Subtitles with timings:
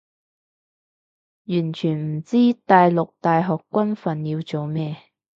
[1.45, 4.97] 完全唔知大陸大學軍訓要做咩